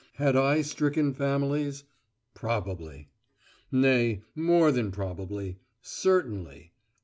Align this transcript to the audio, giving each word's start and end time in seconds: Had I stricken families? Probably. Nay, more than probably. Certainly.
Had 0.15 0.35
I 0.35 0.63
stricken 0.63 1.13
families? 1.13 1.83
Probably. 2.33 3.09
Nay, 3.71 4.23
more 4.33 4.71
than 4.71 4.89
probably. 4.91 5.57
Certainly. 5.83 6.71